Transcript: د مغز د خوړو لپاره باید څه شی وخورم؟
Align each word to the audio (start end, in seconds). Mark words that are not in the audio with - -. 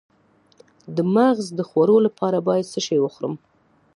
د 0.95 0.97
مغز 1.15 1.45
د 1.57 1.59
خوړو 1.69 1.97
لپاره 2.05 2.37
باید 2.47 2.71
څه 2.73 2.79
شی 2.87 2.97
وخورم؟ 3.01 3.33